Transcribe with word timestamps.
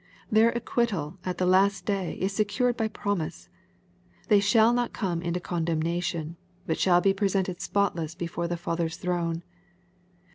Their 0.31 0.49
acquittal 0.49 1.19
at 1.23 1.37
the 1.37 1.45
last 1.45 1.85
day 1.85 2.13
is 2.15 2.33
secured 2.33 2.75
by 2.75 2.87
promise. 2.87 3.49
They 4.29 4.39
shall 4.39 4.73
not 4.73 4.93
come 4.93 5.21
into 5.21 5.39
coDdemnation; 5.39 6.37
but 6.65 6.79
shall 6.79 7.01
be 7.01 7.13
presented 7.13 7.61
spotless 7.61 8.15
before 8.15 8.47
the 8.47 8.57
Father's 8.57 8.97
throne. 8.97 9.43